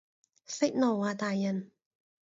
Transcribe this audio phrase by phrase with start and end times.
[0.47, 1.69] 息怒啊大人